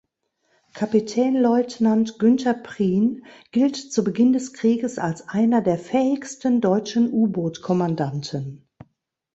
[0.73, 8.67] Kapitänleutnant Günther Prien gilt zu Beginn des Krieges als einer der fähigsten deutschen U-Boot-Kommandanten.